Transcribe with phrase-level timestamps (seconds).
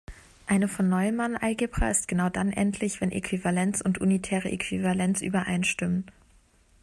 [0.47, 6.07] Eine Von-Neumann-Algebra ist genau dann endlich, wenn Äquivalenz und unitäre Äquivalenz übereinstimmen.